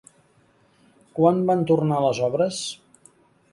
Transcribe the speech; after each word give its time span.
Quan 1.19 1.43
van 1.51 1.63
tornar 1.73 2.01
les 2.07 2.25
obres? 2.31 2.65